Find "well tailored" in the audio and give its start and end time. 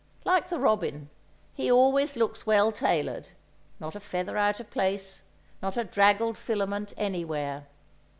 2.47-3.27